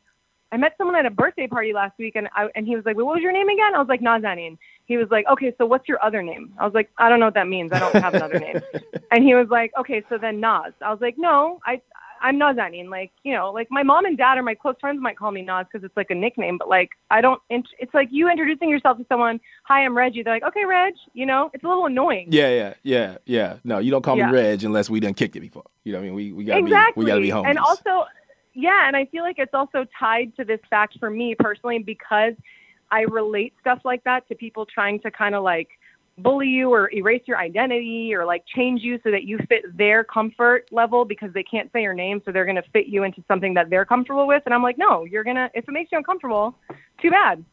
[0.53, 2.95] I met someone at a birthday party last week, and I, and he was like,
[2.95, 4.59] well, "What was your name again?" I was like, Nazanin.
[4.85, 7.27] He was like, "Okay, so what's your other name?" I was like, "I don't know
[7.27, 7.71] what that means.
[7.71, 8.61] I don't have another name."
[9.11, 11.81] And he was like, "Okay, so then Naz." I was like, "No, I
[12.23, 12.89] I'm Nazanin.
[12.89, 15.41] Like, you know, like my mom and dad or my close friends might call me
[15.41, 17.39] Naz because it's like a nickname, but like I don't.
[17.49, 19.39] int- It's like you introducing yourself to someone.
[19.65, 20.23] Hi, I'm Reggie.
[20.23, 22.29] They're like, "Okay, Reg." You know, it's a little annoying.
[22.31, 23.57] Yeah, yeah, yeah, yeah.
[23.63, 24.27] No, you don't call Yeah.
[24.27, 25.65] me Reg unless we done kicked it before.
[25.83, 26.15] You know what I mean?
[26.15, 27.01] We we gotta exactly.
[27.01, 27.49] be we gotta be homies.
[27.49, 28.05] And also,
[28.53, 32.33] yeah, and I feel like it's also tied to this fact for me personally because
[32.93, 35.67] I relate stuff like that to people trying to kind of like
[36.19, 40.03] bully you or erase your identity or like change you so that you fit their
[40.03, 43.23] comfort level because they can't say your name so they're going to fit you into
[43.27, 44.43] something that they're comfortable with.
[44.45, 46.55] And I'm like no you're going to if it makes you uncomfortable
[47.01, 47.43] too bad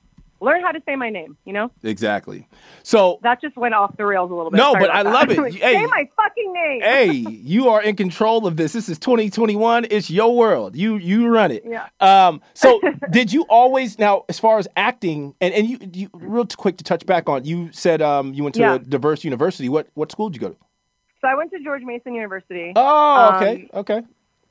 [0.40, 1.36] learn how to say my name.
[1.44, 2.48] You know, Exactly.
[2.82, 4.56] So that just went off the rails a little bit.
[4.56, 5.38] No, Sorry but I about love it.
[5.40, 5.74] Like, Hey.
[5.74, 6.80] say my fucking name.
[6.82, 8.72] hey, you are in control of this.
[8.72, 9.86] This is 2021.
[9.90, 10.76] It's your world.
[10.76, 11.64] You you run it.
[11.66, 11.86] Yeah.
[12.00, 12.40] Um.
[12.54, 16.76] So did you always now, as far as acting, and and you you real quick
[16.78, 17.44] to touch back on.
[17.44, 18.74] You said um you went to Yeah.
[18.74, 19.68] a diverse university.
[19.68, 20.60] What what school did you go to?
[21.20, 22.72] So I went to George Mason University.
[22.74, 24.02] Oh, okay, Um, okay.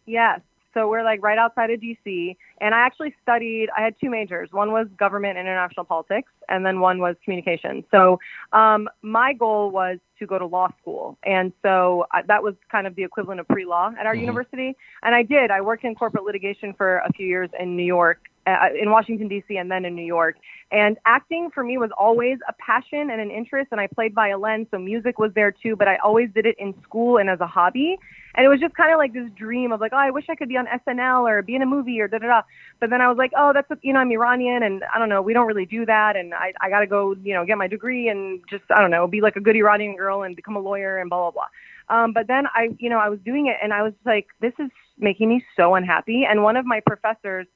[0.05, 0.39] Yes.
[0.79, 2.37] So we're like right outside of DC.
[2.61, 4.49] And I actually studied, I had two majors.
[4.53, 7.83] One was government and international politics, and then one was communication.
[7.91, 8.17] So
[8.53, 11.17] um, my goal was to go to law school.
[11.23, 14.21] And so uh, that was kind of the equivalent of pre law at our Mhm.
[14.21, 14.75] university.
[15.03, 15.51] And I did.
[15.51, 19.27] I worked in corporate litigation for a few years in New York, uh, in Washington,
[19.27, 20.35] D.C., and then in New York.
[20.71, 23.69] And acting for me was always a passion and an interest.
[23.71, 26.73] And I played violin, so music was there too, but I always did it in
[26.83, 27.97] school and as a hobby.
[28.35, 30.35] And it was just kind of like this dream of like, oh, I wish I
[30.35, 32.41] could be on SNL or be in a movie or da da da.
[32.79, 35.21] But then I was like, oh, that's you know, I'm Iranian and I don't know,
[35.21, 37.67] we don't really do that, and I I got to go, you know, get my
[37.67, 40.59] degree and just I don't know, be like a good Iranian girl and become a
[40.59, 41.47] lawyer and blah blah blah.
[41.89, 44.53] Um, but then I, you know, I was doing it and I was like, this
[44.59, 46.23] is making me so unhappy.
[46.29, 47.47] And one of my professors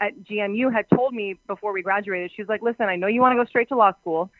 [0.00, 3.32] at GMU had told me before we graduated, she's like, listen, I know you want
[3.36, 4.30] to go straight to law school,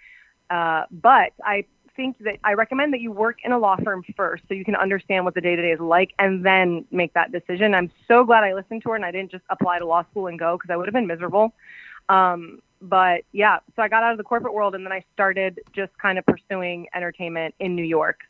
[0.48, 1.64] uh, but I
[1.96, 4.76] think that I recommend that you work in a law firm first so you can
[4.76, 7.74] understand what the day to day is like and then make that decision.
[7.74, 10.28] I'm so glad I listened to her and I didn't just apply to law school
[10.28, 11.52] and go because I would have been miserable.
[12.08, 15.60] Um, but yeah, so I got out of the corporate world and then I started
[15.74, 18.20] just kind of pursuing entertainment in New York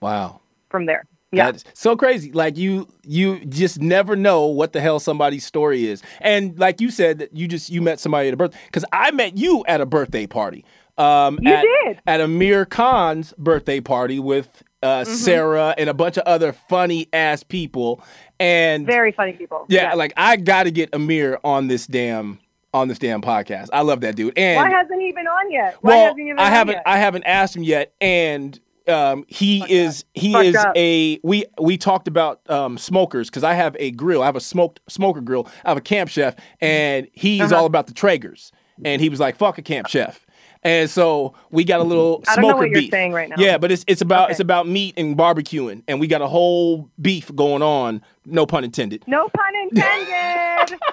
[0.00, 0.40] Wow.
[0.68, 1.06] from there.
[1.32, 1.50] Yeah.
[1.50, 2.30] That's so crazy.
[2.32, 6.02] Like you you just never know what the hell somebody's story is.
[6.20, 9.10] And like you said that you just you met somebody at a birthday cuz I
[9.10, 10.64] met you at a birthday party.
[10.98, 11.98] Um You at, did.
[12.06, 15.12] at Amir Khan's birthday party with uh, Mm-hmm.
[15.14, 18.00] Sarah and a bunch of other funny ass people.
[18.38, 19.66] And Very funny people.
[19.68, 22.38] yeah, like I got to get Amir on this damn
[22.72, 23.68] on this damn podcast.
[23.72, 24.38] I love that dude.
[24.38, 25.76] And Why hasn't he been on yet?
[25.80, 26.82] Why well, hasn't he been I on haven't yet?
[26.86, 30.72] I haven't asked him yet, and um, he is he Fucked is up.
[30.76, 34.22] a we we talked about um, smokers because I have a grill.
[34.22, 35.48] I have a smoked smoker grill.
[35.64, 37.56] I have a camp chef, and he's Uh-huh.
[37.56, 38.50] all about the Traegers.
[38.84, 40.26] And he was like, "Fuck a camp chef."
[40.62, 42.90] And so we got a little I don't know smoker what you're beef.
[42.90, 43.36] saying right now.
[43.38, 44.32] Yeah, but it's it's about Okay.
[44.32, 48.02] it's about meat and barbecuing, and we got a whole beef going on.
[48.26, 49.04] No pun intended.
[49.06, 50.78] No pun intended.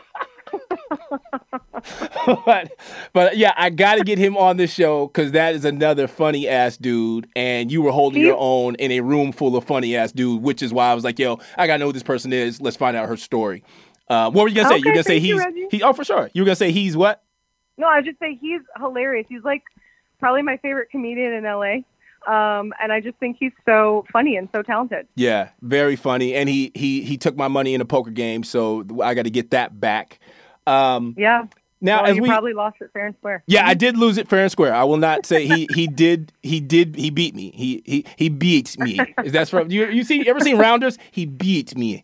[2.46, 2.72] but
[3.14, 6.48] but yeah, I got to get him on the show because that is another funny
[6.48, 10.12] ass dude, and you were holding your own in a room full of funny ass
[10.12, 12.62] dude, which is why I was like, yo, I gotta know who this person is.
[12.62, 13.64] Let's find out her story.
[14.10, 14.76] Uh, what were you gonna say?
[14.76, 15.84] Okay, You're gonna say thank you, he's he?
[15.84, 16.30] Oh, for sure.
[16.34, 17.24] You were gonna say he's what?
[17.78, 19.26] no, I just say he's hilarious.
[19.30, 19.64] He's like
[20.20, 21.78] probably my favorite comedian in LA.
[22.26, 25.08] Um, and I just think he's so funny and so talented.
[25.16, 28.86] Yeah, very funny, and he he he took my money in a poker game, so
[29.04, 30.20] I got to get that back.
[30.68, 31.46] Um, Yeah.
[31.82, 33.44] now well, as you we probably lost it fair and square.
[33.48, 34.74] Yeah, I did lose it fair and square.
[34.74, 37.52] I will not say he he did he did he beat me.
[37.54, 39.14] He he he beat me.
[39.24, 39.88] Is that from you?
[39.88, 40.18] You see?
[40.20, 40.98] You ever seen Rounders?
[41.12, 42.04] He beat me.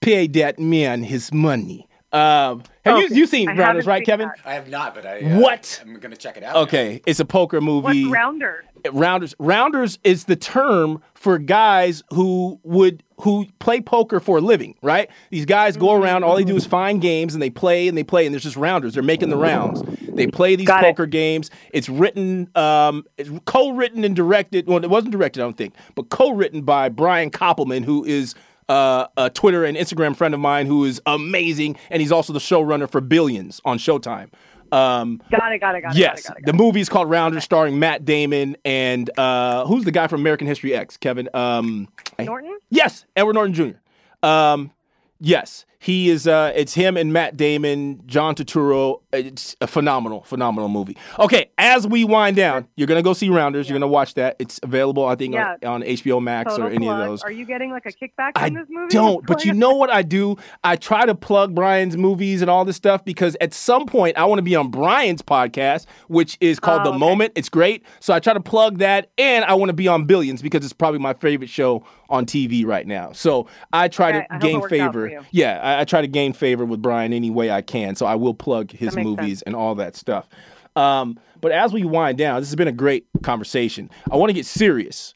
[0.00, 1.86] Pay that man his money.
[2.12, 3.14] Um, have you Okay.
[3.14, 4.28] you seen I Rounders, right, seen Kevin?
[4.28, 4.38] that.
[4.44, 5.20] I have not, but I.
[5.20, 5.80] Uh, What?
[5.84, 6.54] I'm gonna check it out.
[6.54, 6.60] now.
[6.62, 8.04] Okay, it's a poker movie.
[8.04, 8.64] What's rounder?
[8.92, 14.74] Rounders Rounders is the term for guys who would who play poker for a living,
[14.82, 15.10] right?
[15.30, 18.02] These guys go around, all they do is find games and they play and they
[18.02, 18.94] play and there's just rounders.
[18.94, 19.82] They're making the rounds.
[20.16, 20.86] They play these Got it.
[20.86, 21.50] poker games.
[21.74, 24.66] It's written um it's co-written and directed.
[24.66, 28.34] Well, it wasn't directed, I don't think, but co-written by Brian Koppelman, who is
[28.70, 32.38] uh, a Twitter and Instagram friend of mine who is amazing, and he's also the
[32.38, 34.30] showrunner for Billions on Showtime.
[34.72, 35.98] Um, Got it, got it, got it.
[35.98, 36.64] Yes, got it, got it, the got it.
[36.64, 40.72] movie is called Rounders, starring Matt Damon and uh, who's the guy from American History
[40.74, 40.96] X?
[40.96, 41.28] Kevin.
[41.34, 41.88] Um,
[42.20, 42.56] Norton?
[42.70, 44.26] yes, Edward Norton Jr.
[44.26, 44.70] Um,
[45.18, 46.28] yes, he is.
[46.28, 49.00] Uh, it's him and Matt Damon, John Turturro.
[49.12, 50.96] It's a phenomenal, phenomenal movie.
[51.18, 53.68] Okay, as we wind down, you're gonna go see Rounders.
[53.68, 54.36] You're gonna watch that.
[54.38, 55.56] It's available, I think, Yeah.
[55.64, 57.00] on, on HBO Max Total or any plug.
[57.00, 57.22] of those.
[57.22, 58.88] Are you getting like a kickback I this movie?
[58.92, 60.36] don't, but you know what I do?
[60.62, 64.26] I try to plug Brian's movies and all this stuff because at some point I
[64.26, 66.98] want to be on Brian's podcast, which is called Oh, The okay.
[66.98, 67.32] Moment.
[67.34, 67.84] It's great.
[68.00, 70.72] So I try to plug that and I want to be on Billions because it's
[70.74, 73.12] probably my favorite show on TV right now.
[73.12, 75.26] So I try Okay, to gain works out for favor.
[75.30, 77.94] Yeah, I, I try to gain favor with Brian any way I can.
[77.94, 79.42] So I will plug his movies sense.
[79.42, 80.28] and all that stuff.
[80.76, 83.90] Um, but as we wind down, this has been a great conversation.
[84.10, 85.14] I want to get serious.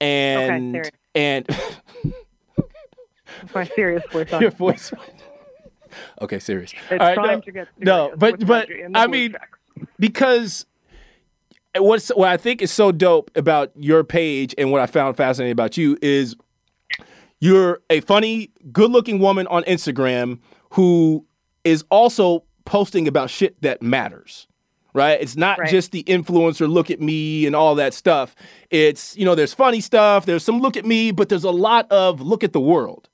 [0.00, 0.90] And serious.
[1.14, 1.48] and
[3.54, 4.42] my serious voice on.
[4.42, 4.92] your voice.
[6.20, 6.72] okay, serious.
[6.90, 9.32] It's right, time no, to get serious no, but but Reggie and the I mean
[9.32, 9.90] checks.
[9.98, 10.66] because
[11.76, 15.52] what's what I think is so dope about your page and what I found fascinating
[15.52, 16.36] about you is
[17.40, 20.38] you're a funny, good-looking woman on Instagram
[20.70, 21.24] who
[21.64, 24.46] is also posting about shit that matters.
[24.94, 25.20] right?
[25.20, 25.68] It's not Right.
[25.68, 28.34] just the influencer look at me and all that stuff.
[28.70, 31.86] It's, you know, there's funny stuff, there's some look at me, but there's a lot
[31.92, 33.10] of look at the world.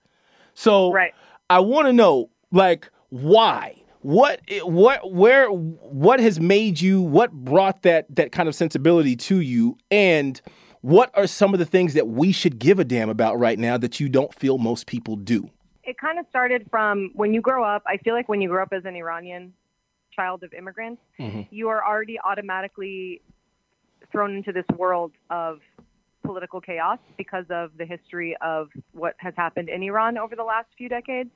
[0.54, 1.12] So Right.
[1.50, 3.74] I want to know like why?
[4.02, 9.40] What what where what has made you what brought that that kind of sensibility to
[9.40, 10.40] you and
[10.82, 13.76] what are some of the things that we should give a damn about right now
[13.78, 15.50] that you don't feel most people do?
[15.84, 17.82] it kind of started from when you grow up.
[17.86, 19.52] I feel like when you grow up as an Iranian
[20.14, 21.02] child of immigrants,
[21.50, 23.22] you are already automatically
[24.10, 25.58] thrown into this world of
[26.22, 30.68] political chaos because of the history of what has happened in Iran over the last
[30.76, 31.30] few decades.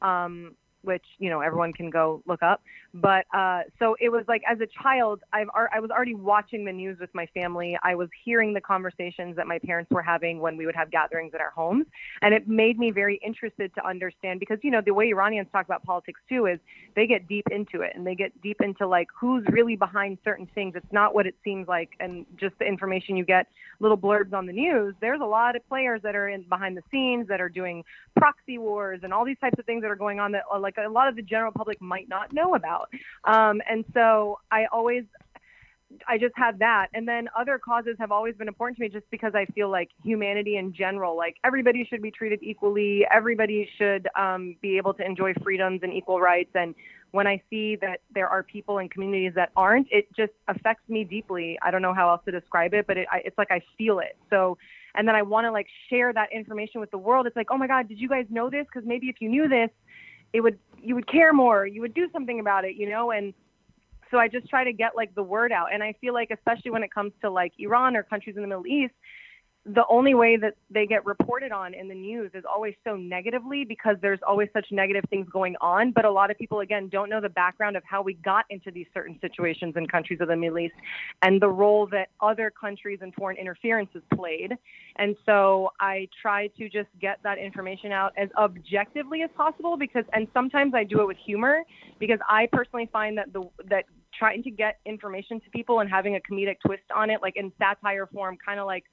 [0.00, 2.62] Um, which you know everyone can go look up.
[2.92, 6.72] But uh, so it was like as a child, I've I was already watching the
[6.72, 7.78] news with my family.
[7.82, 11.32] I was hearing the conversations that my parents were having when we would have gatherings
[11.34, 11.86] at our homes,
[12.22, 15.64] and it made me very interested to understand because you know the way Iranians talk
[15.64, 16.58] about politics too is
[16.96, 20.48] they get deep into it and they get deep into like who's really behind certain
[20.54, 20.74] things.
[20.76, 23.46] It's not what it seems like, and just the information you get,
[23.78, 24.94] little blurbs on the news.
[25.00, 27.84] There's a lot of players that are in behind the scenes that are doing
[28.16, 30.86] proxy wars and all these types of things that are going on that uh, like
[30.86, 32.88] a lot of the general public might not know about.
[33.24, 35.04] Um, and so I always
[36.06, 36.88] I just had that.
[36.94, 39.90] And then other causes have always been important to me just because I feel like
[40.04, 43.04] humanity in general, like everybody should be treated equally.
[43.12, 46.50] Everybody should um, be able to enjoy freedoms and equal rights.
[46.54, 46.74] And
[47.10, 51.02] when I see that there are people in communities that aren't, it just affects me
[51.02, 51.58] deeply.
[51.60, 53.98] I don't know how else to describe it, but it, I, it's like I feel
[53.98, 54.16] it.
[54.30, 54.58] So,
[54.94, 57.26] and then I want to like share that information with the world.
[57.26, 58.66] It's like, oh my God, did you guys know this?
[58.72, 59.70] Because maybe if you knew this,
[60.32, 61.66] it would you would care more.
[61.66, 63.10] You would do something about it, you know.
[63.10, 63.34] And
[64.10, 65.72] so I just try to get like the word out.
[65.72, 68.48] And I feel like, especially when it comes to like Iran or countries in the
[68.48, 68.94] Middle East,
[69.66, 73.62] the only way that they get reported on in the news is always so negatively
[73.62, 75.92] because there's always such negative things going on.
[75.92, 78.70] But a lot of people, again, don't know the background of how we got into
[78.70, 80.74] these certain situations in countries of the Middle East
[81.20, 84.56] and the role that other countries and foreign interference has played.
[84.96, 90.04] And so I try to just get that information out as objectively as possible because,
[90.14, 91.64] and sometimes I do it with humor
[91.98, 93.84] because I personally find that the, that
[94.18, 97.52] trying to get information to people and having a comedic twist on it, like in
[97.58, 98.84] satire form, kind of like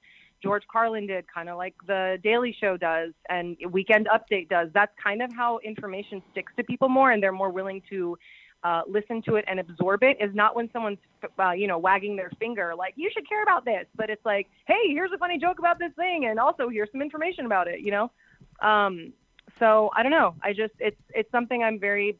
[0.42, 4.68] George Carlin did, kind of like the Daily Show does and Weekend Update does.
[4.72, 8.16] That's kind of how information sticks to people more, and they're more willing to
[8.64, 10.16] uh, listen to it and absorb it.
[10.20, 10.98] Is not when someone's,
[11.38, 14.48] uh, you know, wagging their finger like you should care about this, but it's like,
[14.66, 17.80] hey, here's a funny joke about this thing, and also here's some information about it.
[17.80, 18.10] You know,
[18.60, 19.12] um,
[19.58, 20.34] so I don't know.
[20.42, 22.16] I just it's it's something I'm very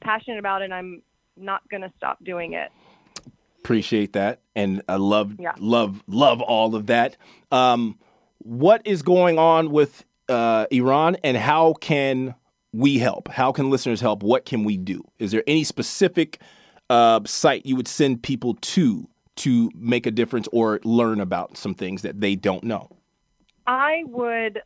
[0.00, 1.02] passionate about, and I'm
[1.36, 2.70] not gonna stop doing it.
[3.68, 5.52] Appreciate that, and I love, Yeah.
[5.58, 7.18] love, love all of that.
[7.52, 7.98] Um,
[8.38, 12.34] what is going on with uh, Iran, and how can
[12.72, 13.28] we help?
[13.28, 14.22] How can listeners help?
[14.22, 15.04] What can we do?
[15.18, 16.40] Is there any specific
[16.88, 21.74] uh, site you would send people to to make a difference or learn about some
[21.74, 22.88] things that they don't know?
[23.66, 24.62] I would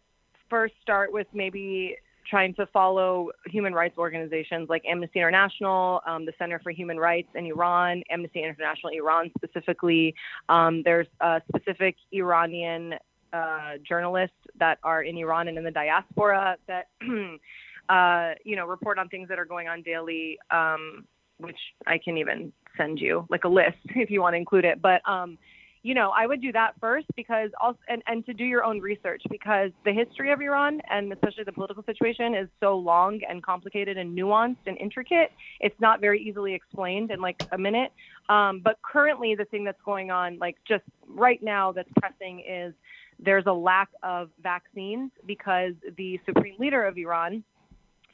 [0.48, 1.96] first start with maybe
[2.28, 7.28] trying to follow human rights organizations like Amnesty International, um, the Center for Human Rights
[7.34, 10.14] in Iran, Amnesty International Iran specifically.
[10.48, 12.94] Um, there's uh, specific Iranian
[13.32, 16.88] uh, journalists that are in Iran and in the diaspora that,
[17.88, 21.06] uh, you know, report on things that are going on daily, um,
[21.38, 24.80] which I can even send you like a list if you want to include it.
[24.80, 25.38] But um,
[25.82, 28.80] you know, I would do that first because also, and, and to do your own
[28.80, 33.42] research because the history of Iran and especially the political situation is so long and
[33.42, 35.32] complicated and nuanced and intricate.
[35.60, 37.92] It's not very easily explained in like a minute.
[38.28, 42.72] Um, but currently, the thing that's going on, like just right now, that's pressing is
[43.18, 47.42] there's a lack of vaccines because the supreme leader of Iran,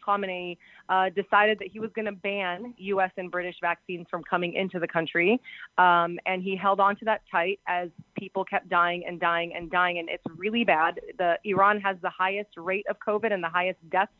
[0.08, 0.56] Khamenei
[0.88, 3.10] uh, decided that he was going to ban U.S.
[3.16, 5.40] and British vaccines from coming into the country,
[5.76, 9.70] um, and he held on to that tight as people kept dying and dying and
[9.70, 11.00] dying, and it's really bad.
[11.18, 14.12] The Iran has the highest rate of COVID and the highest deaths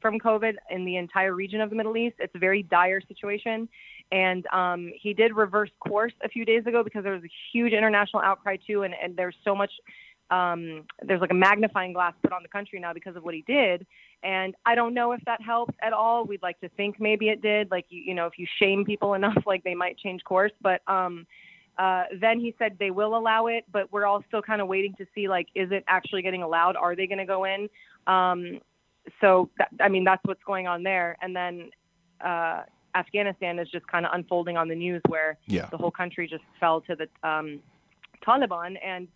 [0.00, 2.16] from COVID in the entire region of the Middle East.
[2.18, 3.68] It's a very dire situation.
[4.12, 7.72] And um, he did reverse course a few days ago because there was a huge
[7.72, 9.70] international outcry too, and, and there's so much
[10.30, 13.42] um, there's like a magnifying glass put on the country now because of what he
[13.46, 13.86] did.
[14.22, 16.24] And I don't know if that helped at all.
[16.24, 17.70] We'd like to think maybe it did.
[17.70, 20.52] Like, you, you know, if you shame people enough, like they might change course.
[20.60, 21.26] But um,
[21.78, 24.94] uh, then he said they will allow it, but we're all still kind of waiting
[24.98, 26.76] to see, like, is it actually getting allowed?
[26.76, 27.68] Are they going to go in?
[28.06, 28.60] Um,
[29.20, 31.16] so, that, I mean, that's what's going on there.
[31.22, 31.70] And then
[32.22, 32.62] uh,
[32.94, 35.66] Afghanistan is just kind of unfolding on the news where Yeah.
[35.70, 37.60] the whole country just fell to the um,
[38.26, 38.76] Taliban.
[38.84, 39.08] And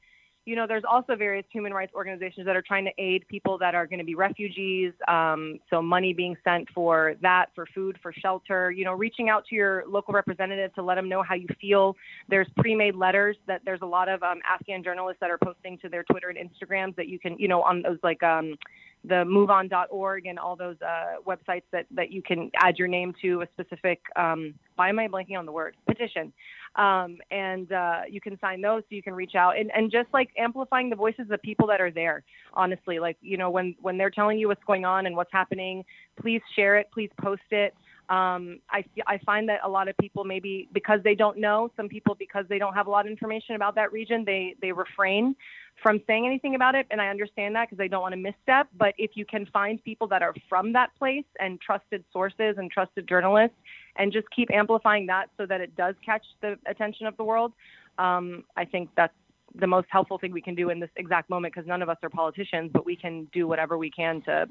[0.47, 3.75] you know, there's also various human rights organizations that are trying to aid people that
[3.75, 4.93] are going to be refugees.
[5.09, 8.71] Um, so money being sent for that, for food, for shelter.
[8.71, 11.97] You know, reaching out to your local representative to let them know how you feel.
[12.29, 15.89] There's pre-made letters that there's a lot of um, Afghan journalists that are posting to
[15.89, 18.57] their Twitter and Instagrams that you can, you know, on those like um,
[19.05, 23.43] the moveon.org and all those uh, websites that, that you can add your name to
[23.43, 25.77] a specific, um, why am I blanking on the word?
[25.87, 26.33] Petition.
[26.77, 30.09] Um, and uh, you can sign those so you can reach out and, and just
[30.13, 32.99] like amplifying the voices of the people that are there, honestly.
[32.99, 35.85] Like, you know, when, when they're telling you what's going on and what's happening,
[36.21, 37.75] please share it, please post it.
[38.09, 41.89] Um, I, I find that a lot of people maybe because they don't know, some
[41.89, 45.35] people because they don't have a lot of information about that region, they, they refrain
[45.83, 46.87] from saying anything about it.
[46.91, 48.69] And I understand that because they don't want to misstep.
[48.77, 52.71] But if you can find people that are from that place and trusted sources and
[52.71, 53.57] trusted journalists
[53.97, 57.53] and just keep amplifying that so that it does catch the attention of the world,
[57.99, 59.15] um, I think that's
[59.55, 61.97] the most helpful thing we can do in this exact moment because none of us
[62.03, 64.47] are politicians, but we can do whatever we can to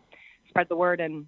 [0.47, 1.25] spread the word and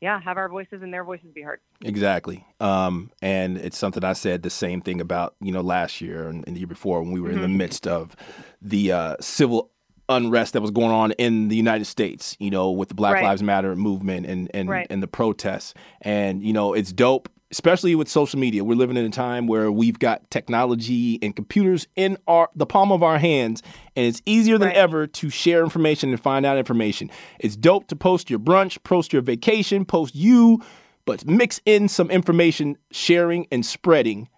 [0.00, 1.60] yeah, have our voices and their voices be heard.
[1.82, 2.44] Exactly.
[2.60, 6.46] Um, and it's something I said the same thing about, you know, last year and,
[6.46, 7.36] and the year before when we were mm-hmm.
[7.36, 7.58] in the mm-hmm.
[7.58, 8.14] midst of
[8.60, 9.70] the uh, civil
[10.08, 13.24] unrest that was going on in the United States, you know, with the Black right.
[13.24, 14.86] Lives Matter movement and and, right.
[14.90, 15.74] and the protests.
[16.02, 18.64] And, you know, it's dope especially with social media.
[18.64, 22.92] We're living in a time where we've got technology and computers in our the palm
[22.92, 23.62] of our hands,
[23.94, 24.76] and it's easier than right.
[24.76, 27.10] ever to share information and find out information.
[27.38, 30.62] It's dope to post your brunch, post your vacation, post you,
[31.04, 34.28] but mix in some information sharing and spreading.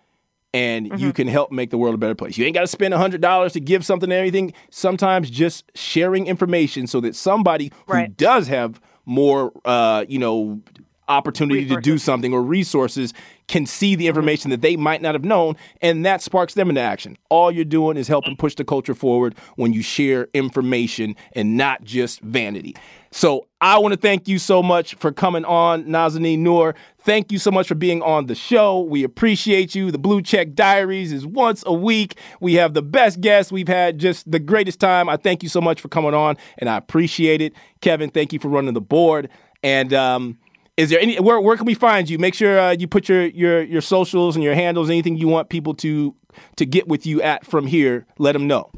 [0.55, 0.97] And mm-hmm.
[0.97, 2.39] you can help make the world a better place.
[2.39, 4.55] You ain't got to spend $100 to give something or anything.
[4.71, 8.09] Sometimes just sharing information so that somebody right.
[8.09, 10.63] who does have more, uh, you know,
[11.09, 11.85] opportunity resources.
[11.85, 13.15] to do something or resources
[13.49, 16.81] can see the information that they might not have known and that sparks them into
[16.81, 17.17] action.
[17.31, 21.83] All you're doing is helping push the culture forward when you share information and not
[21.83, 22.77] just vanity.
[23.11, 26.75] So I want to thank you so much for coming on, Nazanin Noor.
[27.01, 28.81] Thank you so much for being on the show.
[28.81, 29.91] We appreciate you.
[29.91, 32.19] The Blue Check Diaries is once a week.
[32.41, 33.51] We have the best guests.
[33.51, 35.09] We've had just the greatest time.
[35.09, 37.55] I thank you so much for coming on, and I appreciate it.
[37.81, 39.31] Kevin, thank you for running the board.
[39.63, 40.39] And um,
[40.79, 42.19] is there any where where can we find you?
[42.19, 45.49] Make sure uh, you put your your your socials and your handles, anything you want
[45.49, 46.15] people to
[46.55, 48.07] to get with you at from here.
[48.17, 48.71] Let them know.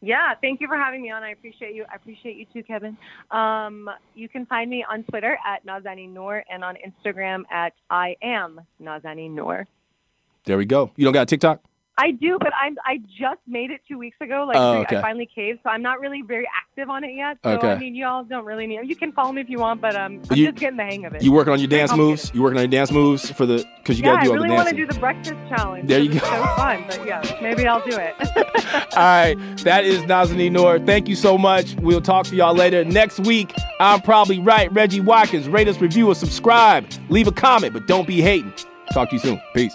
[0.00, 1.22] Yeah, thank you for having me on.
[1.22, 1.84] I appreciate you.
[1.90, 2.96] I appreciate you too, Kevin.
[3.30, 8.16] Um, you can find me on Twitter at Nazanin Noor and on Instagram at I
[8.22, 9.66] am Nazanin Noor.
[10.44, 10.92] There we go.
[10.94, 11.62] You don't got a TikTok?
[11.98, 14.44] I do, but I'm I just made it two weeks ago.
[14.46, 14.98] Like oh, okay.
[14.98, 17.38] I finally caved, so I'm not really very active on it yet.
[17.42, 17.72] So okay.
[17.72, 18.88] I mean, y'all don't really need.
[18.88, 21.04] You can follow me if you want, but um, I'm you, just getting the hang
[21.06, 21.22] of it.
[21.22, 22.30] You working on your dance moves?
[22.32, 24.36] You working on your dance moves for the because you yeah, got to do all
[24.36, 24.76] really the dancing.
[24.76, 25.88] I really want to do the breakfast challenge.
[25.88, 26.18] There you go.
[26.20, 28.14] So fun, but yeah, maybe I'll do it.
[28.96, 30.78] all right, that is Nazanin Noor.
[30.78, 31.74] Thank you so much.
[31.80, 33.52] We'll talk to y'all later next week.
[33.80, 34.72] I'm probably right.
[34.72, 38.52] Reggie Watkins, rate us, review us, subscribe, leave a comment, but don't be hating.
[38.92, 39.42] Talk to you soon.
[39.52, 39.74] Peace.